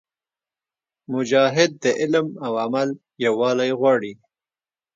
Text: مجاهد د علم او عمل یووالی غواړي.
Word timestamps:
مجاهد 1.13 1.71
د 1.83 1.85
علم 1.99 2.27
او 2.45 2.51
عمل 2.63 2.89
یووالی 3.25 3.71
غواړي. 3.79 4.13